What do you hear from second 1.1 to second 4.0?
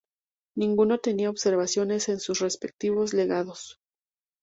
observaciones en sus respectivos legajos.